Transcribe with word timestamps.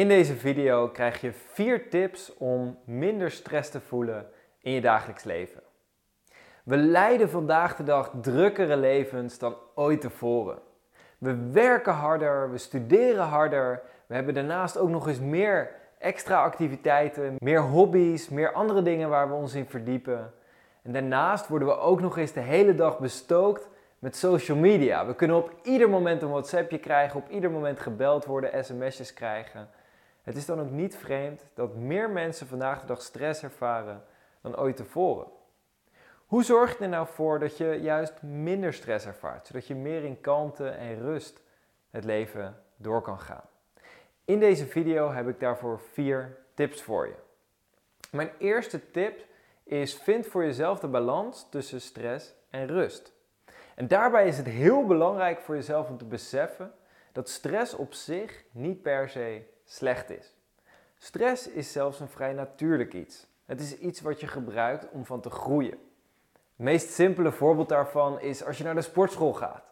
In 0.00 0.08
deze 0.08 0.36
video 0.36 0.88
krijg 0.88 1.20
je 1.20 1.32
vier 1.32 1.88
tips 1.88 2.36
om 2.36 2.78
minder 2.84 3.30
stress 3.30 3.70
te 3.70 3.80
voelen 3.80 4.26
in 4.60 4.72
je 4.72 4.80
dagelijks 4.80 5.24
leven. 5.24 5.62
We 6.64 6.76
leiden 6.76 7.30
vandaag 7.30 7.76
de 7.76 7.82
dag 7.82 8.12
drukkere 8.20 8.76
levens 8.76 9.38
dan 9.38 9.56
ooit 9.74 10.00
tevoren. 10.00 10.58
We 11.18 11.50
werken 11.52 11.92
harder, 11.92 12.50
we 12.50 12.58
studeren 12.58 13.24
harder, 13.24 13.82
we 14.06 14.14
hebben 14.14 14.34
daarnaast 14.34 14.78
ook 14.78 14.88
nog 14.88 15.08
eens 15.08 15.20
meer 15.20 15.70
extra 15.98 16.42
activiteiten, 16.42 17.36
meer 17.38 17.62
hobby's, 17.62 18.28
meer 18.28 18.52
andere 18.52 18.82
dingen 18.82 19.08
waar 19.08 19.28
we 19.28 19.34
ons 19.34 19.54
in 19.54 19.66
verdiepen. 19.66 20.32
En 20.82 20.92
daarnaast 20.92 21.48
worden 21.48 21.68
we 21.68 21.78
ook 21.78 22.00
nog 22.00 22.18
eens 22.18 22.32
de 22.32 22.40
hele 22.40 22.74
dag 22.74 22.98
bestookt 22.98 23.68
met 23.98 24.16
social 24.16 24.58
media. 24.58 25.06
We 25.06 25.14
kunnen 25.14 25.36
op 25.36 25.52
ieder 25.62 25.90
moment 25.90 26.22
een 26.22 26.30
WhatsAppje 26.30 26.78
krijgen, 26.78 27.20
op 27.20 27.30
ieder 27.30 27.50
moment 27.50 27.80
gebeld 27.80 28.24
worden, 28.24 28.64
sms'jes 28.64 29.14
krijgen. 29.14 29.68
Het 30.22 30.36
is 30.36 30.46
dan 30.46 30.60
ook 30.60 30.70
niet 30.70 30.96
vreemd 30.96 31.44
dat 31.54 31.74
meer 31.74 32.10
mensen 32.10 32.46
vandaag 32.46 32.80
de 32.80 32.86
dag 32.86 33.02
stress 33.02 33.42
ervaren 33.42 34.04
dan 34.40 34.58
ooit 34.58 34.76
tevoren. 34.76 35.26
Hoe 36.26 36.44
zorg 36.44 36.78
je 36.78 36.84
er 36.84 36.90
nou 36.90 37.06
voor 37.06 37.38
dat 37.38 37.56
je 37.56 37.64
juist 37.64 38.22
minder 38.22 38.72
stress 38.72 39.06
ervaart, 39.06 39.46
zodat 39.46 39.66
je 39.66 39.74
meer 39.74 40.04
in 40.04 40.20
kalmte 40.20 40.68
en 40.68 40.98
rust 40.98 41.40
het 41.90 42.04
leven 42.04 42.62
door 42.76 43.02
kan 43.02 43.20
gaan? 43.20 43.44
In 44.24 44.40
deze 44.40 44.66
video 44.66 45.10
heb 45.10 45.28
ik 45.28 45.40
daarvoor 45.40 45.80
vier 45.92 46.36
tips 46.54 46.82
voor 46.82 47.06
je. 47.06 47.14
Mijn 48.10 48.30
eerste 48.38 48.90
tip 48.90 49.24
is 49.62 49.94
vind 49.94 50.26
voor 50.26 50.44
jezelf 50.44 50.80
de 50.80 50.88
balans 50.88 51.46
tussen 51.50 51.80
stress 51.80 52.34
en 52.50 52.66
rust. 52.66 53.12
En 53.74 53.88
daarbij 53.88 54.26
is 54.26 54.36
het 54.36 54.46
heel 54.46 54.86
belangrijk 54.86 55.40
voor 55.40 55.54
jezelf 55.54 55.88
om 55.88 55.98
te 55.98 56.04
beseffen 56.04 56.72
dat 57.12 57.28
stress 57.28 57.74
op 57.74 57.92
zich 57.94 58.44
niet 58.50 58.82
per 58.82 59.08
se 59.08 59.42
slecht 59.70 60.10
is. 60.10 60.34
Stress 60.98 61.48
is 61.48 61.72
zelfs 61.72 62.00
een 62.00 62.08
vrij 62.08 62.32
natuurlijk 62.32 62.94
iets. 62.94 63.26
Het 63.44 63.60
is 63.60 63.78
iets 63.78 64.00
wat 64.00 64.20
je 64.20 64.26
gebruikt 64.26 64.90
om 64.90 65.04
van 65.04 65.20
te 65.20 65.30
groeien. 65.30 65.78
Het 66.32 66.66
meest 66.68 66.90
simpele 66.90 67.32
voorbeeld 67.32 67.68
daarvan 67.68 68.20
is 68.20 68.44
als 68.44 68.58
je 68.58 68.64
naar 68.64 68.74
de 68.74 68.82
sportschool 68.82 69.32
gaat. 69.32 69.64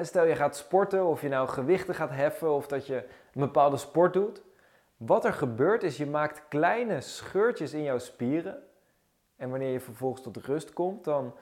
Stel 0.00 0.26
je 0.26 0.36
gaat 0.36 0.56
sporten 0.56 1.06
of 1.06 1.20
je 1.20 1.28
nou 1.28 1.48
gewichten 1.48 1.94
gaat 1.94 2.10
heffen 2.10 2.50
of 2.50 2.66
dat 2.66 2.86
je 2.86 2.96
een 3.32 3.40
bepaalde 3.40 3.76
sport 3.76 4.12
doet. 4.12 4.42
Wat 4.96 5.24
er 5.24 5.32
gebeurt 5.32 5.82
is 5.82 5.96
je 5.96 6.06
maakt 6.06 6.48
kleine 6.48 7.00
scheurtjes 7.00 7.72
in 7.72 7.82
jouw 7.82 7.98
spieren. 7.98 8.62
En 9.36 9.50
wanneer 9.50 9.72
je 9.72 9.80
vervolgens 9.80 10.22
tot 10.22 10.36
rust 10.36 10.72
komt, 10.72 11.04
dan 11.04 11.34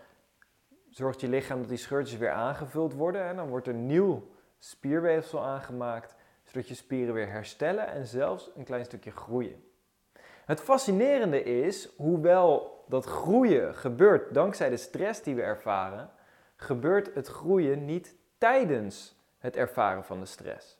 zorgt 0.91 1.21
je 1.21 1.29
lichaam 1.29 1.59
dat 1.59 1.69
die 1.69 1.79
scheurtjes 1.79 2.19
weer 2.19 2.33
aangevuld 2.33 2.93
worden. 2.93 3.25
En 3.25 3.37
dan 3.37 3.49
wordt 3.49 3.67
er 3.67 3.75
nieuw 3.75 4.29
spierweefsel 4.59 5.45
aangemaakt, 5.45 6.15
zodat 6.53 6.69
je 6.69 6.75
spieren 6.75 7.15
weer 7.15 7.31
herstellen 7.31 7.87
en 7.87 8.07
zelfs 8.07 8.51
een 8.57 8.65
klein 8.65 8.85
stukje 8.85 9.11
groeien. 9.11 9.65
Het 10.45 10.61
fascinerende 10.61 11.43
is, 11.43 11.89
hoewel 11.97 12.85
dat 12.89 13.05
groeien 13.05 13.75
gebeurt 13.75 14.35
dankzij 14.35 14.69
de 14.69 14.77
stress 14.77 15.23
die 15.23 15.35
we 15.35 15.43
ervaren, 15.43 16.11
gebeurt 16.57 17.15
het 17.15 17.29
groeien 17.29 17.85
niet 17.85 18.15
tijdens 18.39 19.17
het 19.39 19.57
ervaren 19.57 20.05
van 20.05 20.21
de 20.21 20.27
stress. 20.27 20.79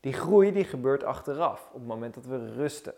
Die 0.00 0.12
groei 0.12 0.52
die 0.52 0.64
gebeurt 0.64 1.04
achteraf, 1.04 1.68
op 1.72 1.78
het 1.78 1.86
moment 1.86 2.14
dat 2.14 2.26
we 2.26 2.52
rusten. 2.52 2.94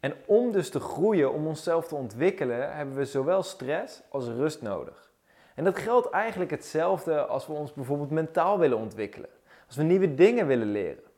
En 0.00 0.14
om 0.26 0.52
dus 0.52 0.70
te 0.70 0.80
groeien, 0.80 1.32
om 1.32 1.46
onszelf 1.46 1.88
te 1.88 1.94
ontwikkelen, 1.94 2.76
hebben 2.76 2.94
we 2.94 3.04
zowel 3.04 3.42
stress 3.42 4.02
als 4.08 4.26
rust 4.26 4.62
nodig. 4.62 5.10
En 5.54 5.64
dat 5.64 5.78
geldt 5.78 6.10
eigenlijk 6.10 6.50
hetzelfde 6.50 7.26
als 7.26 7.46
we 7.46 7.52
ons 7.52 7.72
bijvoorbeeld 7.72 8.10
mentaal 8.10 8.58
willen 8.58 8.78
ontwikkelen. 8.78 9.30
Als 9.66 9.76
we 9.76 9.82
nieuwe 9.82 10.14
dingen 10.14 10.46
willen 10.46 10.70
leren. 10.72 11.08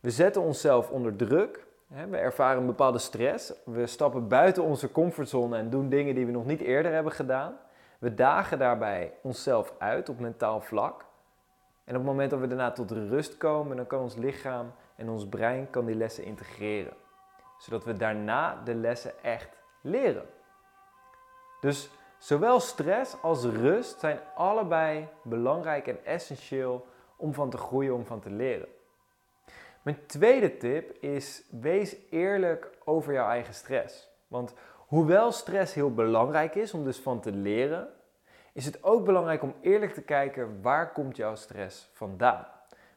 We 0.00 0.10
zetten 0.10 0.42
onszelf 0.42 0.90
onder 0.90 1.16
druk, 1.16 1.66
we 1.86 2.16
ervaren 2.16 2.60
een 2.60 2.66
bepaalde 2.66 2.98
stress, 2.98 3.52
we 3.64 3.86
stappen 3.86 4.28
buiten 4.28 4.62
onze 4.62 4.92
comfortzone 4.92 5.56
en 5.56 5.70
doen 5.70 5.88
dingen 5.88 6.14
die 6.14 6.26
we 6.26 6.32
nog 6.32 6.46
niet 6.46 6.60
eerder 6.60 6.92
hebben 6.92 7.12
gedaan. 7.12 7.56
We 7.98 8.14
dagen 8.14 8.58
daarbij 8.58 9.12
onszelf 9.22 9.72
uit 9.78 10.08
op 10.08 10.20
mentaal 10.20 10.60
vlak. 10.60 11.04
En 11.84 11.96
op 11.96 12.02
het 12.02 12.10
moment 12.10 12.30
dat 12.30 12.40
we 12.40 12.46
daarna 12.46 12.70
tot 12.70 12.90
rust 12.90 13.36
komen, 13.36 13.76
dan 13.76 13.86
kan 13.86 14.00
ons 14.00 14.16
lichaam 14.16 14.72
en 14.96 15.08
ons 15.08 15.28
brein 15.28 15.70
kan 15.70 15.84
die 15.84 15.94
lessen 15.94 16.24
integreren. 16.24 16.92
Zodat 17.58 17.84
we 17.84 17.92
daarna 17.92 18.60
de 18.64 18.74
lessen 18.74 19.22
echt 19.22 19.48
leren. 19.80 20.26
Dus 21.60 21.90
zowel 22.18 22.60
stress 22.60 23.16
als 23.22 23.44
rust 23.44 24.00
zijn 24.00 24.18
allebei 24.34 25.08
belangrijk 25.22 25.86
en 25.86 26.04
essentieel 26.04 26.86
om 27.16 27.34
van 27.34 27.50
te 27.50 27.56
groeien, 27.56 27.94
om 27.94 28.06
van 28.06 28.20
te 28.20 28.30
leren. 28.30 28.68
Mijn 29.82 30.06
tweede 30.06 30.56
tip 30.56 30.96
is 31.02 31.42
wees 31.50 31.96
eerlijk 32.10 32.70
over 32.84 33.12
jouw 33.12 33.28
eigen 33.28 33.54
stress. 33.54 34.08
Want 34.28 34.54
hoewel 34.76 35.32
stress 35.32 35.74
heel 35.74 35.94
belangrijk 35.94 36.54
is 36.54 36.74
om 36.74 36.84
dus 36.84 36.98
van 36.98 37.20
te 37.20 37.32
leren, 37.32 37.88
is 38.52 38.64
het 38.64 38.84
ook 38.84 39.04
belangrijk 39.04 39.42
om 39.42 39.54
eerlijk 39.60 39.92
te 39.92 40.02
kijken 40.02 40.62
waar 40.62 40.92
komt 40.92 41.16
jouw 41.16 41.34
stress 41.34 41.90
vandaan. 41.92 42.46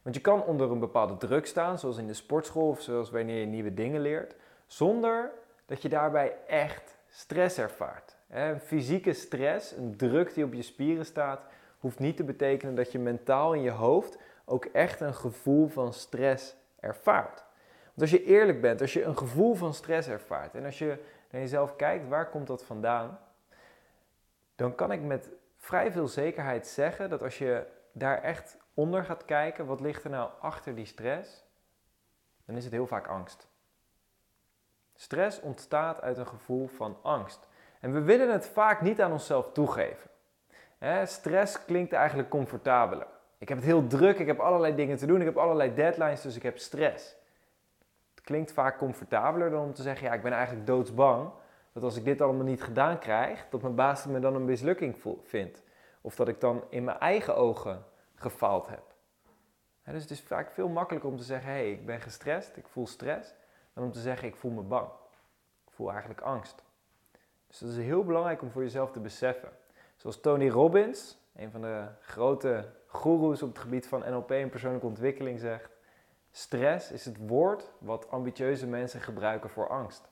Want 0.01 0.15
je 0.15 0.21
kan 0.21 0.43
onder 0.43 0.71
een 0.71 0.79
bepaalde 0.79 1.17
druk 1.17 1.45
staan, 1.45 1.79
zoals 1.79 1.97
in 1.97 2.07
de 2.07 2.13
sportschool 2.13 2.67
of 2.67 2.81
zoals 2.81 3.11
wanneer 3.11 3.39
je 3.39 3.45
nieuwe 3.45 3.73
dingen 3.73 4.01
leert, 4.01 4.35
zonder 4.65 5.31
dat 5.65 5.81
je 5.81 5.89
daarbij 5.89 6.35
echt 6.47 6.97
stress 7.09 7.57
ervaart. 7.57 8.15
Een 8.29 8.59
fysieke 8.59 9.13
stress, 9.13 9.71
een 9.71 9.97
druk 9.97 10.33
die 10.33 10.43
op 10.43 10.53
je 10.53 10.61
spieren 10.61 11.05
staat, 11.05 11.41
hoeft 11.79 11.99
niet 11.99 12.17
te 12.17 12.23
betekenen 12.23 12.75
dat 12.75 12.91
je 12.91 12.99
mentaal 12.99 13.53
in 13.53 13.61
je 13.61 13.71
hoofd 13.71 14.17
ook 14.45 14.65
echt 14.65 14.99
een 14.99 15.13
gevoel 15.13 15.67
van 15.67 15.93
stress 15.93 16.55
ervaart. 16.83 17.43
Want 17.83 18.01
als 18.01 18.11
je 18.11 18.23
eerlijk 18.23 18.61
bent, 18.61 18.81
als 18.81 18.93
je 18.93 19.03
een 19.03 19.17
gevoel 19.17 19.53
van 19.53 19.73
stress 19.73 20.07
ervaart 20.07 20.55
en 20.55 20.65
als 20.65 20.79
je 20.79 21.03
naar 21.31 21.41
jezelf 21.41 21.75
kijkt, 21.75 22.07
waar 22.07 22.29
komt 22.29 22.47
dat 22.47 22.63
vandaan? 22.63 23.19
Dan 24.55 24.75
kan 24.75 24.91
ik 24.91 25.01
met 25.01 25.29
vrij 25.57 25.91
veel 25.91 26.07
zekerheid 26.07 26.67
zeggen 26.67 27.09
dat 27.09 27.23
als 27.23 27.37
je 27.37 27.67
daar 27.91 28.21
echt 28.21 28.57
onder 28.73 29.03
gaat 29.03 29.25
kijken, 29.25 29.65
wat 29.65 29.79
ligt 29.79 30.03
er 30.03 30.09
nou 30.09 30.29
achter 30.39 30.75
die 30.75 30.85
stress, 30.85 31.43
dan 32.45 32.55
is 32.55 32.63
het 32.63 32.73
heel 32.73 32.87
vaak 32.87 33.07
angst. 33.07 33.47
Stress 34.95 35.39
ontstaat 35.39 36.01
uit 36.01 36.17
een 36.17 36.27
gevoel 36.27 36.67
van 36.67 36.97
angst. 37.01 37.47
En 37.79 37.93
we 37.93 38.01
willen 38.01 38.31
het 38.31 38.47
vaak 38.47 38.81
niet 38.81 39.01
aan 39.01 39.11
onszelf 39.11 39.51
toegeven. 39.51 40.09
stress 41.03 41.65
klinkt 41.65 41.93
eigenlijk 41.93 42.29
comfortabeler. 42.29 43.07
Ik 43.43 43.49
heb 43.49 43.57
het 43.57 43.67
heel 43.67 43.87
druk, 43.87 44.19
ik 44.19 44.27
heb 44.27 44.39
allerlei 44.39 44.75
dingen 44.75 44.97
te 44.97 45.05
doen, 45.05 45.19
ik 45.19 45.25
heb 45.25 45.37
allerlei 45.37 45.73
deadlines, 45.73 46.21
dus 46.21 46.35
ik 46.35 46.43
heb 46.43 46.57
stress. 46.57 47.15
Het 48.13 48.23
klinkt 48.23 48.51
vaak 48.51 48.77
comfortabeler 48.77 49.49
dan 49.49 49.63
om 49.63 49.73
te 49.73 49.81
zeggen, 49.81 50.07
ja, 50.07 50.13
ik 50.13 50.21
ben 50.21 50.31
eigenlijk 50.31 50.67
doodsbang 50.67 51.29
dat 51.73 51.83
als 51.83 51.95
ik 51.95 52.05
dit 52.05 52.21
allemaal 52.21 52.45
niet 52.45 52.63
gedaan 52.63 52.99
krijg, 52.99 53.45
dat 53.49 53.61
mijn 53.61 53.75
baas 53.75 54.05
me 54.05 54.19
dan 54.19 54.35
een 54.35 54.45
mislukking 54.45 54.95
vindt. 55.23 55.63
Of 56.01 56.15
dat 56.15 56.27
ik 56.27 56.41
dan 56.41 56.63
in 56.69 56.83
mijn 56.83 56.99
eigen 56.99 57.35
ogen 57.35 57.85
gefaald 58.15 58.67
heb. 58.67 58.83
dus 59.83 60.01
het 60.01 60.11
is 60.11 60.21
vaak 60.21 60.51
veel 60.51 60.69
makkelijker 60.69 61.09
om 61.09 61.17
te 61.17 61.23
zeggen, 61.23 61.51
hé, 61.51 61.57
hey, 61.57 61.71
ik 61.71 61.85
ben 61.85 62.01
gestrest, 62.01 62.57
ik 62.57 62.67
voel 62.67 62.87
stress, 62.87 63.33
dan 63.73 63.83
om 63.83 63.91
te 63.91 63.99
zeggen, 63.99 64.27
ik 64.27 64.35
voel 64.35 64.51
me 64.51 64.61
bang. 64.61 64.87
Ik 65.65 65.71
voel 65.71 65.91
eigenlijk 65.91 66.21
angst. 66.21 66.63
Dus 67.47 67.59
dat 67.59 67.69
is 67.69 67.77
heel 67.77 68.03
belangrijk 68.03 68.41
om 68.41 68.51
voor 68.51 68.61
jezelf 68.61 68.91
te 68.91 68.99
beseffen. 68.99 69.49
Zoals 69.95 70.19
Tony 70.19 70.49
Robbins, 70.49 71.17
een 71.35 71.51
van 71.51 71.61
de 71.61 71.85
grote 71.99 72.65
goeroes 72.85 73.41
op 73.41 73.49
het 73.49 73.59
gebied 73.59 73.87
van 73.87 73.99
NLP 73.99 74.31
en 74.31 74.49
persoonlijke 74.49 74.87
ontwikkeling 74.87 75.39
zegt: 75.39 75.77
stress 76.31 76.91
is 76.91 77.05
het 77.05 77.27
woord 77.27 77.71
wat 77.77 78.09
ambitieuze 78.09 78.67
mensen 78.67 79.01
gebruiken 79.01 79.49
voor 79.49 79.69
angst. 79.69 80.09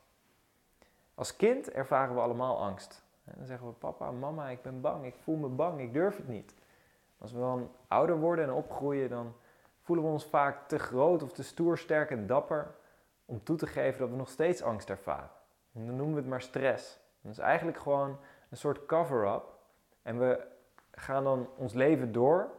Als 1.15 1.35
kind 1.35 1.71
ervaren 1.71 2.15
we 2.15 2.21
allemaal 2.21 2.61
angst. 2.61 3.03
Dan 3.23 3.45
zeggen 3.45 3.67
we: 3.67 3.73
Papa, 3.73 4.11
mama, 4.11 4.49
ik 4.49 4.61
ben 4.61 4.81
bang, 4.81 5.05
ik 5.05 5.15
voel 5.15 5.35
me 5.35 5.47
bang, 5.47 5.79
ik 5.79 5.93
durf 5.93 6.17
het 6.17 6.27
niet. 6.27 6.53
Als 7.17 7.31
we 7.31 7.39
dan 7.39 7.71
ouder 7.87 8.19
worden 8.19 8.45
en 8.45 8.51
opgroeien, 8.51 9.09
dan 9.09 9.33
voelen 9.81 10.05
we 10.05 10.11
ons 10.11 10.25
vaak 10.25 10.67
te 10.67 10.79
groot 10.79 11.23
of 11.23 11.31
te 11.31 11.43
stoer, 11.43 11.77
sterk 11.77 12.11
en 12.11 12.27
dapper 12.27 12.75
om 13.25 13.43
toe 13.43 13.57
te 13.57 13.67
geven 13.67 13.99
dat 13.99 14.09
we 14.09 14.15
nog 14.15 14.29
steeds 14.29 14.61
angst 14.61 14.89
ervaren. 14.89 15.29
En 15.73 15.85
dan 15.85 15.95
noemen 15.95 16.15
we 16.15 16.21
het 16.21 16.29
maar 16.29 16.41
stress. 16.41 16.99
Dat 17.21 17.31
is 17.31 17.37
eigenlijk 17.37 17.77
gewoon 17.77 18.17
een 18.49 18.57
soort 18.57 18.85
cover-up. 18.85 19.43
En 20.01 20.19
we 20.19 20.47
gaan 20.91 21.23
dan 21.23 21.49
ons 21.57 21.73
leven 21.73 22.11
door 22.11 22.49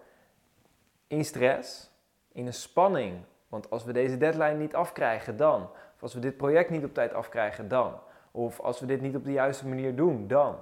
in 1.06 1.24
stress, 1.24 1.90
in 2.32 2.46
een 2.46 2.52
spanning. 2.52 3.24
Want 3.48 3.70
als 3.70 3.84
we 3.84 3.92
deze 3.92 4.16
deadline 4.16 4.54
niet 4.54 4.74
afkrijgen, 4.74 5.36
dan. 5.36 5.62
Of 5.94 6.02
als 6.02 6.14
we 6.14 6.20
dit 6.20 6.36
project 6.36 6.70
niet 6.70 6.84
op 6.84 6.94
tijd 6.94 7.14
afkrijgen, 7.14 7.68
dan. 7.68 7.98
Of 8.30 8.60
als 8.60 8.80
we 8.80 8.86
dit 8.86 9.00
niet 9.00 9.16
op 9.16 9.24
de 9.24 9.32
juiste 9.32 9.68
manier 9.68 9.96
doen, 9.96 10.26
dan. 10.26 10.56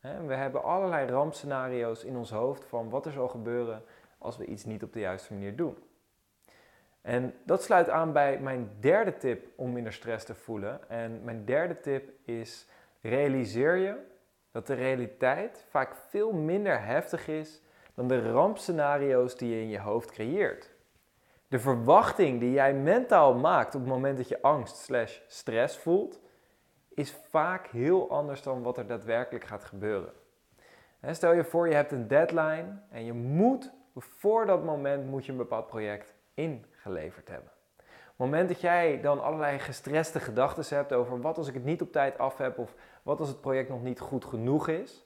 We 0.00 0.34
hebben 0.34 0.62
allerlei 0.62 1.10
rampscenario's 1.10 2.04
in 2.04 2.16
ons 2.16 2.30
hoofd 2.30 2.64
van 2.64 2.90
wat 2.90 3.06
er 3.06 3.12
zal 3.12 3.28
gebeuren 3.28 3.82
als 4.18 4.36
we 4.36 4.44
iets 4.44 4.64
niet 4.64 4.82
op 4.82 4.92
de 4.92 5.00
juiste 5.00 5.32
manier 5.32 5.56
doen. 5.56 5.76
En 7.02 7.34
dat 7.44 7.62
sluit 7.62 7.88
aan 7.88 8.12
bij 8.12 8.40
mijn 8.40 8.70
derde 8.80 9.16
tip 9.16 9.46
om 9.56 9.72
minder 9.72 9.92
stress 9.92 10.24
te 10.24 10.34
voelen. 10.34 10.88
En 10.88 11.24
mijn 11.24 11.44
derde 11.44 11.80
tip 11.80 12.10
is: 12.24 12.66
realiseer 13.00 13.76
je 13.76 13.94
dat 14.50 14.66
de 14.66 14.74
realiteit 14.74 15.64
vaak 15.68 15.94
veel 16.08 16.32
minder 16.32 16.84
heftig 16.84 17.28
is 17.28 17.62
dan 17.94 18.08
de 18.08 18.30
rampscenario's 18.30 19.36
die 19.36 19.54
je 19.54 19.60
in 19.60 19.68
je 19.68 19.80
hoofd 19.80 20.10
creëert. 20.10 20.70
De 21.48 21.58
verwachting 21.58 22.40
die 22.40 22.52
jij 22.52 22.74
mentaal 22.74 23.34
maakt 23.34 23.74
op 23.74 23.80
het 23.80 23.90
moment 23.90 24.16
dat 24.16 24.28
je 24.28 24.42
angst 24.42 24.76
slash 24.76 25.18
stress 25.26 25.78
voelt, 25.78 26.20
is 26.88 27.16
vaak 27.30 27.66
heel 27.66 28.10
anders 28.10 28.42
dan 28.42 28.62
wat 28.62 28.78
er 28.78 28.86
daadwerkelijk 28.86 29.44
gaat 29.44 29.64
gebeuren. 29.64 30.12
Stel 31.10 31.32
je 31.32 31.44
voor, 31.44 31.68
je 31.68 31.74
hebt 31.74 31.92
een 31.92 32.08
deadline 32.08 32.80
en 32.90 33.04
je 33.04 33.12
moet, 33.12 33.72
voor 33.94 34.46
dat 34.46 34.64
moment 34.64 35.06
moet 35.06 35.24
je 35.24 35.32
een 35.32 35.38
bepaald 35.38 35.66
project 35.66 36.14
ingeleverd 36.34 37.28
hebben. 37.28 37.52
Moment 38.20 38.48
dat 38.48 38.60
jij 38.60 39.00
dan 39.00 39.22
allerlei 39.22 39.58
gestreste 39.58 40.20
gedachten 40.20 40.76
hebt 40.76 40.92
over 40.92 41.20
wat 41.20 41.38
als 41.38 41.48
ik 41.48 41.54
het 41.54 41.64
niet 41.64 41.82
op 41.82 41.92
tijd 41.92 42.18
af 42.18 42.36
heb 42.36 42.58
of 42.58 42.74
wat 43.02 43.20
als 43.20 43.28
het 43.28 43.40
project 43.40 43.68
nog 43.68 43.82
niet 43.82 44.00
goed 44.00 44.24
genoeg 44.24 44.68
is, 44.68 45.04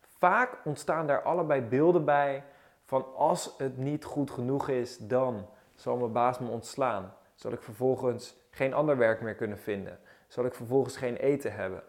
vaak 0.00 0.58
ontstaan 0.64 1.06
daar 1.06 1.22
allebei 1.22 1.60
beelden 1.60 2.04
bij 2.04 2.44
van 2.84 3.14
als 3.14 3.54
het 3.58 3.76
niet 3.76 4.04
goed 4.04 4.30
genoeg 4.30 4.68
is, 4.68 4.98
dan 4.98 5.48
zal 5.74 5.96
mijn 5.96 6.12
baas 6.12 6.38
me 6.38 6.48
ontslaan. 6.48 7.14
Zal 7.34 7.52
ik 7.52 7.62
vervolgens 7.62 8.36
geen 8.50 8.74
ander 8.74 8.96
werk 8.96 9.20
meer 9.20 9.34
kunnen 9.34 9.58
vinden? 9.58 9.98
Zal 10.28 10.44
ik 10.44 10.54
vervolgens 10.54 10.96
geen 10.96 11.16
eten 11.16 11.52
hebben? 11.52 11.82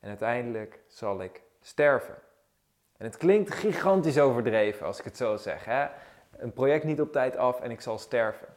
En 0.00 0.08
uiteindelijk 0.08 0.80
zal 0.86 1.22
ik 1.22 1.42
sterven. 1.60 2.14
En 2.96 3.06
het 3.06 3.16
klinkt 3.16 3.50
gigantisch 3.50 4.18
overdreven 4.18 4.86
als 4.86 4.98
ik 4.98 5.04
het 5.04 5.16
zo 5.16 5.36
zeg. 5.36 5.64
Hè? 5.64 5.86
Een 6.36 6.52
project 6.52 6.84
niet 6.84 7.00
op 7.00 7.12
tijd 7.12 7.36
af 7.36 7.60
en 7.60 7.70
ik 7.70 7.80
zal 7.80 7.98
sterven. 7.98 8.55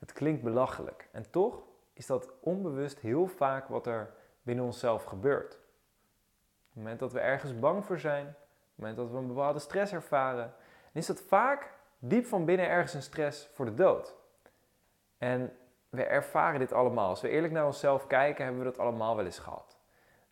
Het 0.00 0.12
klinkt 0.12 0.42
belachelijk. 0.42 1.08
En 1.12 1.30
toch 1.30 1.62
is 1.92 2.06
dat 2.06 2.32
onbewust 2.40 2.98
heel 2.98 3.26
vaak 3.26 3.68
wat 3.68 3.86
er 3.86 4.12
binnen 4.42 4.64
onszelf 4.64 5.04
gebeurt. 5.04 5.54
Op 5.54 6.66
het 6.68 6.74
moment 6.74 6.98
dat 6.98 7.12
we 7.12 7.20
ergens 7.20 7.58
bang 7.58 7.84
voor 7.84 7.98
zijn, 7.98 8.26
op 8.26 8.34
het 8.34 8.76
moment 8.76 8.96
dat 8.96 9.10
we 9.10 9.16
een 9.16 9.26
bepaalde 9.26 9.58
stress 9.58 9.92
ervaren, 9.92 10.54
is 10.92 11.06
dat 11.06 11.20
vaak 11.20 11.72
diep 11.98 12.26
van 12.26 12.44
binnen 12.44 12.68
ergens 12.68 12.94
een 12.94 13.02
stress 13.02 13.48
voor 13.52 13.64
de 13.64 13.74
dood. 13.74 14.14
En 15.18 15.52
we 15.88 16.04
ervaren 16.04 16.58
dit 16.58 16.72
allemaal. 16.72 17.08
Als 17.08 17.20
we 17.20 17.28
eerlijk 17.28 17.52
naar 17.52 17.66
onszelf 17.66 18.06
kijken, 18.06 18.44
hebben 18.44 18.62
we 18.62 18.70
dat 18.70 18.78
allemaal 18.78 19.16
wel 19.16 19.24
eens 19.24 19.38
gehad. 19.38 19.78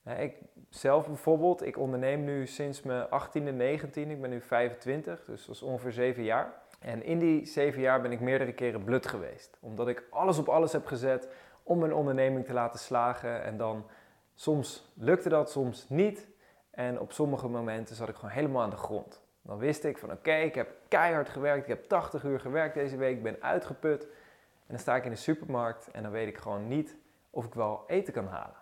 Ik 0.05 0.37
zelf 0.71 1.07
bijvoorbeeld, 1.07 1.63
ik 1.63 1.79
onderneem 1.79 2.25
nu 2.25 2.47
sinds 2.47 2.83
mijn 2.83 3.07
18e, 3.07 3.55
19 3.55 4.11
ik 4.11 4.21
ben 4.21 4.31
nu 4.31 4.41
25, 4.41 5.25
dus 5.25 5.47
dat 5.47 5.55
is 5.55 5.63
ongeveer 5.63 5.93
7 5.93 6.23
jaar. 6.23 6.53
En 6.79 7.03
in 7.03 7.19
die 7.19 7.47
7 7.47 7.81
jaar 7.81 8.01
ben 8.01 8.13
ik 8.13 8.21
meerdere 8.21 8.53
keren 8.53 8.85
blut 8.85 9.07
geweest. 9.07 9.57
Omdat 9.61 9.89
ik 9.89 10.05
alles 10.11 10.39
op 10.39 10.49
alles 10.49 10.73
heb 10.73 10.87
gezet 10.87 11.29
om 11.63 11.79
mijn 11.79 11.95
onderneming 11.95 12.47
te 12.47 12.53
laten 12.53 12.81
slagen. 12.81 13.43
En 13.43 13.57
dan 13.57 13.87
soms 14.35 14.93
lukte 14.95 15.29
dat, 15.29 15.51
soms 15.51 15.89
niet. 15.89 16.29
En 16.71 17.01
op 17.01 17.13
sommige 17.13 17.49
momenten 17.49 17.97
zat 17.97 18.09
ik 18.09 18.15
gewoon 18.15 18.31
helemaal 18.31 18.63
aan 18.63 18.71
de 18.71 18.77
grond. 18.77 19.23
Dan 19.43 19.59
wist 19.59 19.85
ik 19.85 19.99
van 19.99 20.13
oké, 20.13 20.35
ik 20.35 20.55
heb 20.55 20.69
keihard 20.89 21.29
gewerkt, 21.29 21.63
ik 21.63 21.69
heb 21.69 21.85
80 21.85 22.25
uur 22.25 22.41
gewerkt 22.41 22.75
deze 22.75 22.97
week, 22.97 23.17
ik 23.17 23.23
ben 23.23 23.43
uitgeput. 23.43 24.03
En 24.03 24.75
dan 24.75 24.79
sta 24.79 24.97
ik 24.97 25.05
in 25.05 25.11
de 25.11 25.17
supermarkt 25.17 25.91
en 25.91 26.03
dan 26.03 26.13
weet 26.13 26.29
ik 26.29 26.39
gewoon 26.39 26.69
niet 26.69 26.97
of 27.31 27.45
ik 27.45 27.55
wel 27.55 27.85
eten 27.87 28.13
kan 28.13 28.27
halen. 28.27 28.57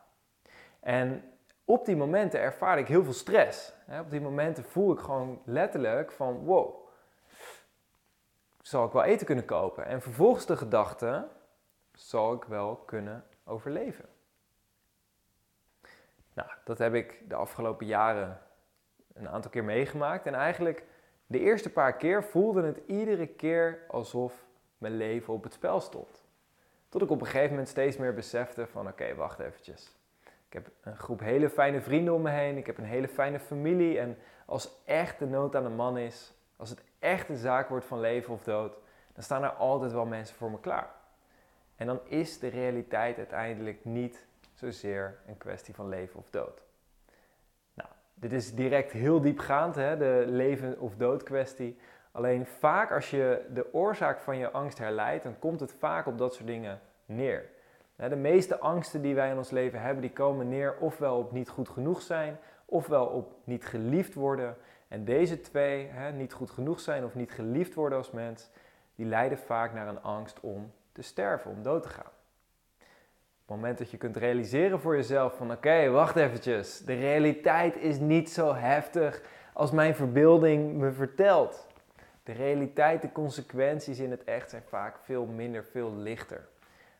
En 0.80 1.22
op 1.64 1.84
die 1.84 1.96
momenten 1.96 2.40
ervaar 2.40 2.78
ik 2.78 2.88
heel 2.88 3.04
veel 3.04 3.12
stress. 3.12 3.72
Op 4.00 4.10
die 4.10 4.20
momenten 4.20 4.64
voel 4.64 4.92
ik 4.92 4.98
gewoon 4.98 5.40
letterlijk 5.44 6.12
van 6.12 6.44
wow, 6.44 6.85
zal 8.66 8.84
ik 8.84 8.92
wel 8.92 9.02
eten 9.02 9.26
kunnen 9.26 9.44
kopen? 9.44 9.86
En 9.86 10.02
vervolgens 10.02 10.46
de 10.46 10.56
gedachte, 10.56 11.28
zal 11.92 12.32
ik 12.32 12.44
wel 12.44 12.76
kunnen 12.76 13.24
overleven? 13.44 14.04
Nou, 16.32 16.48
dat 16.64 16.78
heb 16.78 16.94
ik 16.94 17.22
de 17.28 17.34
afgelopen 17.34 17.86
jaren 17.86 18.40
een 19.12 19.28
aantal 19.28 19.50
keer 19.50 19.64
meegemaakt. 19.64 20.26
En 20.26 20.34
eigenlijk 20.34 20.84
de 21.26 21.38
eerste 21.38 21.72
paar 21.72 21.96
keer 21.96 22.24
voelde 22.24 22.62
het 22.62 22.80
iedere 22.86 23.26
keer 23.26 23.84
alsof 23.88 24.44
mijn 24.78 24.96
leven 24.96 25.34
op 25.34 25.42
het 25.42 25.52
spel 25.52 25.80
stond. 25.80 26.24
Tot 26.88 27.02
ik 27.02 27.10
op 27.10 27.20
een 27.20 27.26
gegeven 27.26 27.50
moment 27.50 27.68
steeds 27.68 27.96
meer 27.96 28.14
besefte 28.14 28.66
van 28.66 28.88
oké, 28.88 29.14
wacht 29.14 29.38
eventjes. 29.38 29.96
Ik 30.24 30.52
heb 30.52 30.70
een 30.80 30.96
groep 30.96 31.20
hele 31.20 31.50
fijne 31.50 31.80
vrienden 31.80 32.14
om 32.14 32.22
me 32.22 32.30
heen. 32.30 32.56
Ik 32.56 32.66
heb 32.66 32.78
een 32.78 32.84
hele 32.84 33.08
fijne 33.08 33.38
familie. 33.38 33.98
En 33.98 34.18
als 34.46 34.82
echt 34.84 35.18
de 35.18 35.26
nood 35.26 35.56
aan 35.56 35.62
de 35.62 35.68
man 35.68 35.98
is, 35.98 36.35
als 36.56 36.70
het 36.70 36.82
echt 36.98 37.28
een 37.28 37.36
zaak 37.36 37.68
wordt 37.68 37.84
van 37.84 38.00
leven 38.00 38.32
of 38.32 38.42
dood, 38.42 38.76
dan 39.12 39.22
staan 39.22 39.42
er 39.42 39.50
altijd 39.50 39.92
wel 39.92 40.06
mensen 40.06 40.36
voor 40.36 40.50
me 40.50 40.60
klaar. 40.60 40.90
En 41.76 41.86
dan 41.86 42.00
is 42.04 42.38
de 42.38 42.48
realiteit 42.48 43.16
uiteindelijk 43.16 43.84
niet 43.84 44.26
zozeer 44.54 45.18
een 45.26 45.38
kwestie 45.38 45.74
van 45.74 45.88
leven 45.88 46.18
of 46.18 46.30
dood. 46.30 46.62
Nou, 47.74 47.88
dit 48.14 48.32
is 48.32 48.54
direct 48.54 48.92
heel 48.92 49.20
diepgaand, 49.20 49.74
hè, 49.74 49.96
de 49.96 50.24
leven 50.26 50.80
of 50.80 50.96
dood 50.96 51.22
kwestie. 51.22 51.78
Alleen 52.12 52.46
vaak 52.46 52.92
als 52.92 53.10
je 53.10 53.46
de 53.52 53.74
oorzaak 53.74 54.18
van 54.20 54.36
je 54.36 54.50
angst 54.50 54.78
herleidt, 54.78 55.24
dan 55.24 55.38
komt 55.38 55.60
het 55.60 55.72
vaak 55.72 56.06
op 56.06 56.18
dat 56.18 56.34
soort 56.34 56.46
dingen 56.46 56.80
neer. 57.06 57.48
De 57.96 58.16
meeste 58.16 58.58
angsten 58.58 59.02
die 59.02 59.14
wij 59.14 59.30
in 59.30 59.36
ons 59.36 59.50
leven 59.50 59.80
hebben, 59.80 60.02
die 60.02 60.12
komen 60.12 60.48
neer 60.48 60.76
ofwel 60.78 61.18
op 61.18 61.32
niet 61.32 61.48
goed 61.48 61.68
genoeg 61.68 62.02
zijn, 62.02 62.38
ofwel 62.64 63.06
op 63.06 63.32
niet 63.44 63.66
geliefd 63.66 64.14
worden. 64.14 64.56
En 64.88 65.04
deze 65.04 65.40
twee, 65.40 65.90
niet 66.14 66.32
goed 66.32 66.50
genoeg 66.50 66.80
zijn 66.80 67.04
of 67.04 67.14
niet 67.14 67.30
geliefd 67.32 67.74
worden 67.74 67.98
als 67.98 68.10
mens, 68.10 68.50
die 68.94 69.06
leiden 69.06 69.38
vaak 69.38 69.72
naar 69.72 69.88
een 69.88 70.02
angst 70.02 70.40
om 70.40 70.72
te 70.92 71.02
sterven, 71.02 71.50
om 71.50 71.62
dood 71.62 71.82
te 71.82 71.88
gaan. 71.88 72.04
Op 72.06 73.52
het 73.52 73.56
moment 73.56 73.78
dat 73.78 73.90
je 73.90 73.96
kunt 73.96 74.16
realiseren 74.16 74.80
voor 74.80 74.96
jezelf 74.96 75.36
van 75.36 75.50
oké, 75.50 75.88
wacht 75.88 76.16
eventjes, 76.16 76.84
de 76.84 76.94
realiteit 76.94 77.76
is 77.76 77.98
niet 77.98 78.30
zo 78.30 78.54
heftig 78.54 79.22
als 79.52 79.70
mijn 79.70 79.94
verbeelding 79.94 80.72
me 80.72 80.92
vertelt. 80.92 81.66
De 82.22 82.32
realiteit, 82.32 83.02
de 83.02 83.12
consequenties 83.12 83.98
in 83.98 84.10
het 84.10 84.24
echt 84.24 84.50
zijn 84.50 84.62
vaak 84.62 84.98
veel 84.98 85.26
minder, 85.26 85.64
veel 85.64 85.94
lichter 85.94 86.48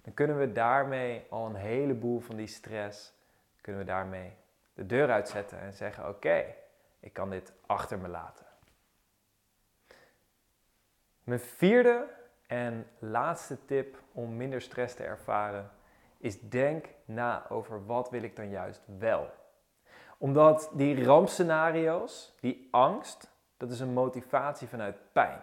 dan 0.07 0.15
kunnen 0.15 0.39
we 0.39 0.53
daarmee 0.53 1.27
al 1.29 1.47
een 1.47 1.55
heleboel 1.55 2.21
van 2.21 2.37
die 2.37 2.47
stress, 2.47 3.13
kunnen 3.61 3.81
we 3.81 3.87
daarmee 3.87 4.33
de 4.75 4.87
deur 4.87 5.11
uitzetten 5.11 5.61
en 5.61 5.73
zeggen: 5.73 6.09
Oké, 6.09 6.45
ik 7.07 7.13
kan 7.13 7.31
dit 7.31 7.53
achter 7.67 7.99
me 7.99 8.09
laten. 8.09 8.47
Mijn 11.25 11.41
vierde 11.41 12.09
en 12.47 12.87
laatste 12.99 13.65
tip 13.65 14.03
om 14.13 14.37
minder 14.37 14.61
stress 14.61 14.95
te 14.95 15.05
ervaren 15.05 15.71
is 16.19 16.41
denk 16.41 16.87
na 17.05 17.49
over 17.49 17.87
wat 17.87 18.11
wil 18.11 18.23
ik 18.23 18.37
dan 18.37 18.49
juist 18.49 18.83
wel. 18.99 19.31
Omdat 20.19 20.71
die 20.73 21.05
rampscenario's, 21.05 22.37
die 22.41 22.69
angst, 22.71 23.31
dat 23.57 23.71
is 23.71 23.81
een 23.81 23.93
motivatie 23.93 24.69
vanuit 24.69 24.97
pijn. 25.13 25.43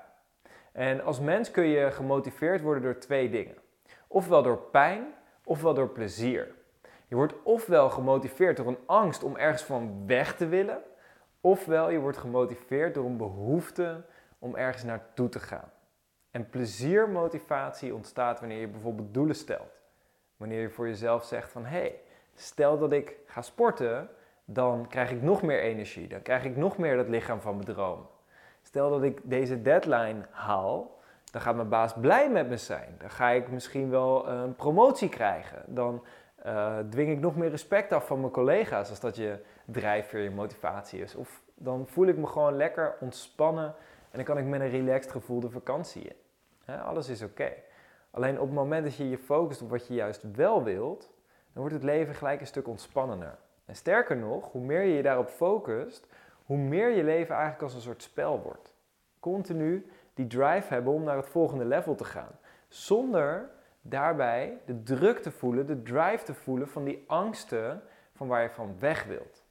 En 0.71 1.03
als 1.03 1.19
mens 1.19 1.51
kun 1.51 1.65
je 1.65 1.91
gemotiveerd 1.91 2.61
worden 2.61 2.83
door 2.83 2.97
twee 2.97 3.29
dingen. 3.29 3.57
Ofwel 4.07 4.43
door 4.43 4.57
pijn, 4.57 5.13
ofwel 5.43 5.73
door 5.73 5.89
plezier. 5.89 6.55
Je 7.07 7.15
wordt 7.15 7.43
ofwel 7.43 7.89
gemotiveerd 7.89 8.57
door 8.57 8.67
een 8.67 8.83
angst 8.85 9.23
om 9.23 9.37
ergens 9.37 9.63
van 9.63 10.07
weg 10.07 10.35
te 10.35 10.47
willen, 10.47 10.83
ofwel 11.43 11.89
je 11.89 11.99
wordt 11.99 12.17
gemotiveerd 12.17 12.93
door 12.93 13.05
een 13.05 13.17
behoefte 13.17 14.01
om 14.39 14.55
ergens 14.55 14.83
naartoe 14.83 15.29
te 15.29 15.39
gaan. 15.39 15.71
En 16.31 16.49
pleziermotivatie 16.49 17.95
ontstaat 17.95 18.39
wanneer 18.39 18.59
je 18.59 18.67
bijvoorbeeld 18.67 19.13
doelen 19.13 19.35
stelt. 19.35 19.81
Wanneer 20.37 20.61
je 20.61 20.69
voor 20.69 20.87
jezelf 20.87 21.23
zegt 21.23 21.51
van 21.51 21.65
hé, 21.65 21.79
hey, 21.79 21.99
stel 22.35 22.77
dat 22.77 22.91
ik 22.91 23.15
ga 23.25 23.41
sporten, 23.41 24.09
dan 24.45 24.87
krijg 24.87 25.11
ik 25.11 25.21
nog 25.21 25.41
meer 25.41 25.59
energie. 25.59 26.07
Dan 26.07 26.21
krijg 26.21 26.43
ik 26.43 26.57
nog 26.57 26.77
meer 26.77 26.95
dat 26.95 27.09
lichaam 27.09 27.41
van 27.41 27.53
mijn 27.53 27.65
droom. 27.65 28.07
Stel 28.61 28.89
dat 28.89 29.03
ik 29.03 29.19
deze 29.23 29.61
deadline 29.61 30.25
haal, 30.29 30.99
dan 31.31 31.41
gaat 31.41 31.55
mijn 31.55 31.69
baas 31.69 31.93
blij 31.93 32.29
met 32.29 32.49
me 32.49 32.57
zijn. 32.57 32.95
Dan 32.97 33.09
ga 33.09 33.29
ik 33.29 33.49
misschien 33.49 33.89
wel 33.89 34.27
een 34.27 34.55
promotie 34.55 35.09
krijgen. 35.09 35.63
Dan 35.67 36.03
uh, 36.45 36.77
dwing 36.89 37.11
ik 37.11 37.19
nog 37.19 37.35
meer 37.35 37.49
respect 37.49 37.91
af 37.91 38.07
van 38.07 38.19
mijn 38.19 38.31
collega's 38.31 38.89
als 38.89 38.99
dat 38.99 39.15
je 39.15 39.37
drijfveer, 39.65 40.21
je 40.21 40.31
motivatie 40.31 41.01
is. 41.01 41.15
Of 41.15 41.41
dan 41.55 41.87
voel 41.87 42.07
ik 42.07 42.17
me 42.17 42.27
gewoon 42.27 42.55
lekker 42.55 42.95
ontspannen 42.99 43.65
en 44.11 44.17
dan 44.17 44.23
kan 44.23 44.37
ik 44.37 44.45
met 44.45 44.61
een 44.61 44.69
relaxed 44.69 45.11
gevoel 45.11 45.39
de 45.39 45.49
vakantie 45.49 46.03
in. 46.65 46.79
alles 46.79 47.09
is 47.09 47.21
oké. 47.21 47.53
Alleen 48.11 48.39
op 48.39 48.45
het 48.45 48.55
moment 48.55 48.83
dat 48.83 48.95
je 48.95 49.09
je 49.09 49.17
focust 49.17 49.61
op 49.61 49.69
wat 49.69 49.87
je 49.87 49.93
juist 49.93 50.21
wel 50.35 50.63
wilt, 50.63 51.11
dan 51.53 51.61
wordt 51.61 51.73
het 51.73 51.83
leven 51.83 52.15
gelijk 52.15 52.39
een 52.39 52.47
stuk 52.47 52.67
ontspannender. 52.67 53.37
En 53.65 53.75
sterker 53.75 54.17
nog, 54.17 54.51
hoe 54.51 54.61
meer 54.61 54.81
je 54.81 54.95
je 54.95 55.01
daarop 55.01 55.29
focust, 55.29 56.07
hoe 56.45 56.57
meer 56.57 56.89
je 56.89 57.03
leven 57.03 57.35
eigenlijk 57.35 57.63
als 57.63 57.73
een 57.73 57.81
soort 57.81 58.03
spel 58.03 58.41
wordt. 58.41 58.73
Continu 59.19 59.91
die 60.13 60.27
drive 60.27 60.73
hebben 60.73 60.93
om 60.93 61.03
naar 61.03 61.17
het 61.17 61.29
volgende 61.29 61.65
level 61.65 61.95
te 61.95 62.03
gaan. 62.03 62.39
Zonder 62.67 63.49
daarbij 63.85 64.57
de 64.65 64.83
druk 64.83 65.19
te 65.19 65.31
voelen, 65.31 65.65
de 65.65 65.81
drive 65.81 66.23
te 66.23 66.33
voelen 66.33 66.67
van 66.67 66.83
die 66.83 67.03
angsten 67.07 67.83
van 68.15 68.27
waar 68.27 68.41
je 68.41 68.49
van 68.49 68.75
weg 68.79 69.03
wilt. 69.03 69.43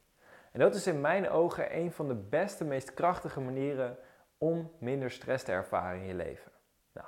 En 0.53 0.61
dat 0.61 0.75
is 0.75 0.87
in 0.87 1.01
mijn 1.01 1.31
ogen 1.31 1.77
een 1.77 1.93
van 1.93 2.09
de 2.09 2.15
beste, 2.15 2.65
meest 2.65 2.95
krachtige 2.95 3.41
manieren 3.41 3.97
om 4.39 4.71
minder 4.79 5.11
stress 5.11 5.45
te 5.45 5.53
ervaren 5.53 6.01
in 6.01 6.07
je 6.07 6.15
leven. 6.15 6.53
Nou, 6.93 7.07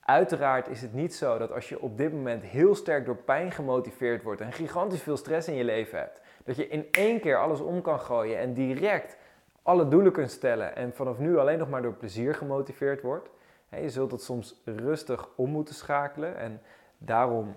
uiteraard 0.00 0.68
is 0.68 0.82
het 0.82 0.92
niet 0.92 1.14
zo 1.14 1.38
dat 1.38 1.52
als 1.52 1.68
je 1.68 1.80
op 1.80 1.96
dit 1.96 2.12
moment 2.12 2.42
heel 2.42 2.74
sterk 2.74 3.06
door 3.06 3.16
pijn 3.16 3.52
gemotiveerd 3.52 4.22
wordt 4.22 4.40
en 4.40 4.52
gigantisch 4.52 5.02
veel 5.02 5.16
stress 5.16 5.48
in 5.48 5.54
je 5.54 5.64
leven 5.64 5.98
hebt, 5.98 6.20
dat 6.44 6.56
je 6.56 6.68
in 6.68 6.88
één 6.90 7.20
keer 7.20 7.38
alles 7.38 7.60
om 7.60 7.82
kan 7.82 8.00
gooien 8.00 8.38
en 8.38 8.54
direct 8.54 9.16
alle 9.62 9.88
doelen 9.88 10.12
kunt 10.12 10.30
stellen 10.30 10.76
en 10.76 10.94
vanaf 10.94 11.18
nu 11.18 11.38
alleen 11.38 11.58
nog 11.58 11.68
maar 11.68 11.82
door 11.82 11.94
plezier 11.94 12.34
gemotiveerd 12.34 13.02
wordt. 13.02 13.30
Je 13.70 13.90
zult 13.90 14.10
het 14.10 14.22
soms 14.22 14.60
rustig 14.64 15.28
om 15.36 15.50
moeten 15.50 15.74
schakelen 15.74 16.36
en 16.36 16.60
daarom 16.98 17.56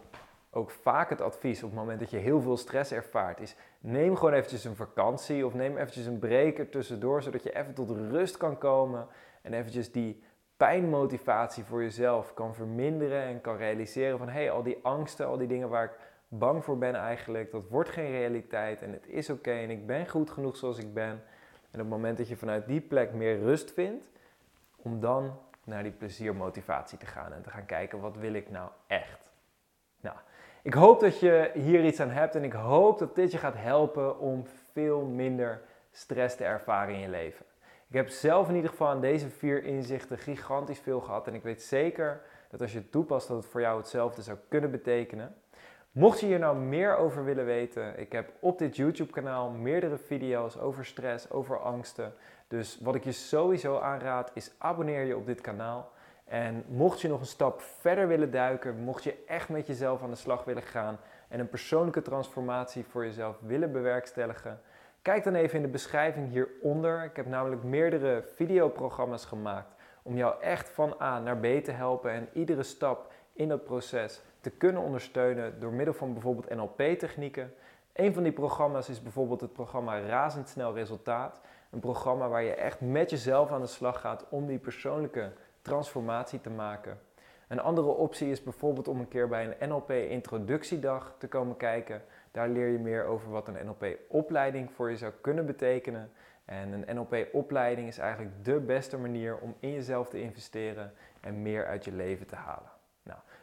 ook 0.50 0.72
vaak 0.72 1.10
het 1.10 1.22
advies 1.22 1.64
op 1.64 1.70
het 1.70 1.80
moment 1.80 2.00
dat 2.00 2.10
je 2.10 2.18
heel 2.18 2.42
veel 2.42 2.58
stress 2.58 2.92
ervaart 2.92 3.40
is 3.40 3.56
neem 3.80 4.16
gewoon 4.16 4.34
eventjes 4.34 4.64
een 4.64 4.76
vakantie 4.76 5.46
of 5.46 5.54
neem 5.54 5.78
eventjes 5.78 6.06
een 6.06 6.20
break 6.20 6.58
tussendoor 6.58 7.24
zodat 7.24 7.44
je 7.44 7.56
even 7.56 7.74
tot 7.74 7.90
rust 7.90 8.38
kan 8.38 8.58
komen 8.58 9.08
en 9.42 9.54
eventjes 9.54 9.92
die 9.92 10.24
pijnmotivatie 10.58 11.64
voor 11.64 11.82
jezelf 11.82 12.34
kan 12.34 12.56
verminderen 12.56 13.22
en 13.22 13.42
kan 13.42 13.58
realiseren 13.58 14.18
van 14.18 14.28
hé, 14.28 14.34
hey, 14.34 14.52
al 14.52 14.64
die 14.64 14.80
angsten, 14.82 15.28
al 15.28 15.38
die 15.38 15.48
dingen 15.48 15.70
waar 15.70 15.84
ik 15.84 16.00
bang 16.28 16.64
voor 16.64 16.78
ben 16.78 16.96
eigenlijk, 16.96 17.52
dat 17.52 17.68
wordt 17.68 17.90
geen 17.90 18.12
realiteit 18.12 18.82
en 18.82 18.92
het 18.92 19.08
is 19.08 19.30
oké 19.30 19.52
en 19.52 19.70
ik 19.70 19.86
ben 19.86 20.08
goed 20.08 20.30
genoeg 20.30 20.58
zoals 20.58 20.78
ik 20.78 20.94
ben. 20.94 21.24
En 21.72 21.80
op 21.80 21.80
het 21.80 21.90
moment 21.90 22.18
dat 22.18 22.28
je 22.28 22.38
vanuit 22.38 22.68
die 22.68 22.82
plek 22.82 23.14
meer 23.14 23.40
rust 23.40 23.72
vindt, 23.72 24.10
om 24.76 25.00
dan 25.00 25.40
naar 25.66 25.84
die 25.84 25.92
pleziermotivatie 25.92 26.98
te 26.98 27.06
gaan 27.06 27.34
en 27.34 27.42
te 27.42 27.50
gaan 27.50 27.66
kijken 27.66 28.00
wat 28.00 28.18
wil 28.18 28.34
ik 28.34 28.50
nou 28.50 28.70
echt. 28.88 29.30
Nou, 30.00 30.16
ik 30.62 30.74
hoop 30.74 31.00
dat 31.00 31.20
je 31.20 31.52
hier 31.54 31.86
iets 31.86 32.00
aan 32.00 32.10
hebt 32.10 32.36
en 32.36 32.44
ik 32.44 32.54
hoop 32.54 33.00
dat 33.00 33.16
dit 33.16 33.32
je 33.32 33.38
gaat 33.38 33.58
helpen 33.58 34.20
om 34.20 34.46
veel 34.72 35.02
minder 35.02 35.62
stress 35.92 36.36
te 36.36 36.44
ervaren 36.44 36.94
in 36.94 37.00
je 37.00 37.10
leven. 37.10 37.46
Ik 37.88 37.96
heb 37.98 38.10
zelf 38.10 38.50
in 38.50 38.56
ieder 38.56 38.70
geval 38.70 38.88
aan 38.88 39.02
deze 39.02 39.30
vier 39.30 39.64
inzichten 39.64 40.18
gigantisch 40.18 40.80
veel 40.80 41.00
gehad 41.00 41.28
en 41.28 41.34
ik 41.34 41.44
weet 41.44 41.62
zeker 41.62 42.22
dat 42.50 42.62
als 42.62 42.72
je 42.72 42.78
het 42.78 42.92
toepast 42.92 43.28
dat 43.28 43.38
het 43.38 43.46
voor 43.46 43.62
jou 43.62 43.78
hetzelfde 43.78 44.22
zou 44.22 44.38
kunnen 44.48 44.72
betekenen. 44.72 45.36
Mocht 45.92 46.20
je 46.20 46.26
hier 46.26 46.40
nou 46.40 46.58
meer 46.58 46.98
over 46.98 47.24
willen 47.26 47.46
weten, 47.46 48.00
ik 48.00 48.12
heb 48.12 48.32
op 48.40 48.60
dit 48.60 48.76
YouTube 48.76 49.12
kanaal 49.12 49.50
meerdere 49.50 49.98
video's 49.98 50.58
over 50.58 50.86
stress, 50.86 51.30
over 51.30 51.60
angsten. 51.60 52.14
Dus 52.48 52.80
wat 52.82 52.96
ik 52.96 53.04
je 53.04 53.12
sowieso 53.12 53.80
aanraad 53.80 54.32
is 54.34 54.52
abonneer 54.58 55.04
je 55.04 55.16
op 55.16 55.26
dit 55.26 55.42
kanaal. 55.42 55.92
En 56.26 56.64
mocht 56.68 57.02
je 57.02 57.08
nog 57.08 57.20
een 57.20 57.26
stap 57.26 57.62
verder 57.62 58.08
willen 58.08 58.32
duiken, 58.32 58.84
mocht 58.84 59.04
je 59.04 59.24
echt 59.28 59.50
met 59.50 59.68
jezelf 59.68 60.04
aan 60.04 60.10
de 60.10 60.16
slag 60.16 60.44
willen 60.44 60.64
gaan 60.64 60.98
en 61.28 61.40
een 61.40 61.50
persoonlijke 61.50 62.02
transformatie 62.02 62.86
voor 62.86 63.06
jezelf 63.06 63.38
willen 63.42 63.72
bewerkstelligen, 63.72 64.62
kijk 65.02 65.24
dan 65.24 65.36
even 65.36 65.56
in 65.56 65.62
de 65.62 65.68
beschrijving 65.68 66.30
hieronder. 66.30 67.04
Ik 67.04 67.16
heb 67.16 67.26
namelijk 67.26 67.64
meerdere 67.64 68.24
videoprogramma's 68.36 69.26
gemaakt 69.26 69.76
om 70.04 70.18
jou 70.18 70.42
echt 70.42 70.70
van 70.70 70.96
A 71.02 71.20
naar 71.20 71.38
B 71.38 71.64
te 71.64 71.72
helpen 71.72 72.12
en 72.12 72.30
iedere 72.34 72.64
stap 72.64 73.12
in 73.34 73.48
dat 73.48 73.64
proces 73.64 74.22
te 74.42 74.50
kunnen 74.50 74.82
ondersteunen 74.82 75.60
door 75.60 75.74
middel 75.74 75.94
van 75.94 76.14
bijvoorbeeld 76.14 76.50
NLP-technieken. 76.56 77.54
Een 77.94 78.14
van 78.14 78.24
die 78.24 78.32
programma's 78.32 78.90
is 78.90 79.02
bijvoorbeeld 79.02 79.42
het 79.42 79.54
programma 79.54 80.00
Razendsnel 80.00 80.74
Resultaat. 80.74 81.42
Een 81.70 81.80
programma 81.80 82.30
waar 82.30 82.44
je 82.44 82.54
echt 82.54 82.82
met 82.82 83.10
jezelf 83.10 83.52
aan 83.52 83.62
de 83.62 83.68
slag 83.68 84.02
gaat 84.02 84.26
om 84.30 84.48
die 84.48 84.60
persoonlijke 84.60 85.32
transformatie 85.62 86.42
te 86.42 86.50
maken. 86.50 87.00
Een 87.48 87.60
andere 87.60 87.88
optie 87.88 88.32
is 88.32 88.44
bijvoorbeeld 88.44 88.88
om 88.88 89.00
een 89.00 89.08
keer 89.08 89.28
bij 89.28 89.46
een 89.46 89.70
NLP 89.70 89.92
introductiedag 89.92 91.16
te 91.18 91.28
komen 91.28 91.58
kijken. 91.58 92.04
Daar 92.32 92.50
leer 92.50 92.68
je 92.68 92.80
meer 92.80 93.06
over 93.06 93.30
wat 93.32 93.48
een 93.48 93.66
NLP 93.66 93.86
opleiding 94.08 94.72
voor 94.72 94.90
je 94.90 94.98
zou 94.98 95.12
kunnen 95.22 95.46
betekenen. 95.46 96.12
En 96.46 96.72
een 96.72 96.96
NLP 96.96 97.28
opleiding 97.32 97.88
is 97.88 97.98
eigenlijk 97.98 98.44
de 98.44 98.60
beste 98.60 98.98
manier 98.98 99.38
om 99.38 99.56
in 99.60 99.72
jezelf 99.72 100.10
te 100.10 100.22
investeren 100.22 100.94
en 101.22 101.42
meer 101.42 101.66
uit 101.66 101.86
je 101.86 101.92
leven 101.92 102.28
te 102.28 102.36
halen. 102.36 102.81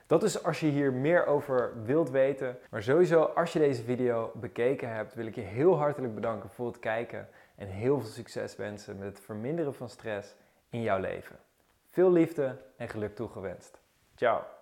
Dat 0.09 0.23
is 0.23 0.43
als 0.45 0.61
je 0.61 0.67
hier 0.67 0.93
meer 0.93 1.27
over 1.27 1.73
wilt 1.85 2.11
weten. 2.11 2.59
Maar 2.71 2.83
sowieso, 2.83 3.23
als 3.23 3.53
je 3.53 3.59
deze 3.59 3.83
video 3.83 4.31
bekeken 4.35 4.95
hebt, 4.95 5.15
wil 5.15 5.27
ik 5.27 5.35
je 5.35 5.41
heel 5.41 5.79
hartelijk 5.79 6.15
bedanken 6.15 6.51
voor 6.51 6.67
het 6.67 6.79
kijken 6.79 7.29
en 7.55 7.69
heel 7.69 8.01
veel 8.01 8.11
succes 8.11 8.57
wensen 8.57 8.99
met 8.99 9.09
het 9.09 9.21
verminderen 9.21 9.75
van 9.75 9.89
stress 9.89 10.35
in 10.71 10.83
jouw 10.83 10.99
leven. 10.99 11.37
Veel 11.91 12.13
liefde 12.13 12.57
en 12.77 12.89
geluk 12.89 13.15
toegewenst. 13.15 13.81
Ciao. 14.15 14.58